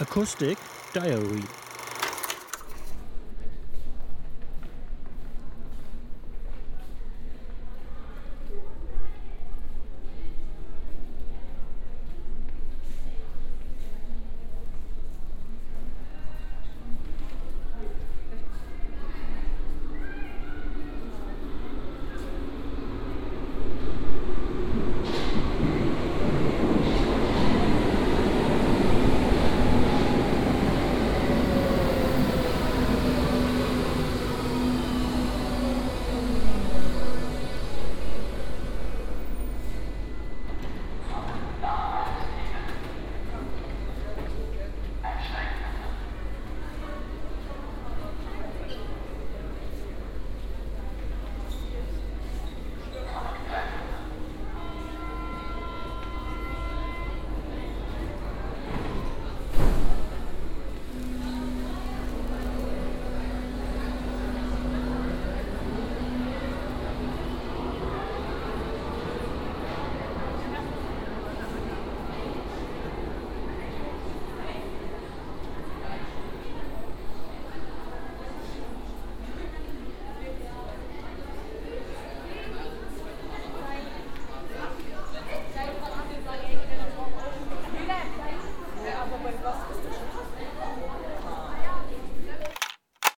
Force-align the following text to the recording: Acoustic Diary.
Acoustic 0.00 0.56
Diary. 0.92 1.42